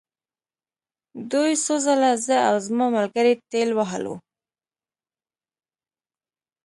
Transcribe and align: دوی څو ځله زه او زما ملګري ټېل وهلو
دوی 1.31 1.51
څو 1.63 1.75
ځله 1.85 2.11
زه 2.25 2.37
او 2.49 2.55
زما 2.67 2.85
ملګري 2.95 3.33
ټېل 3.51 3.69
وهلو 3.77 4.15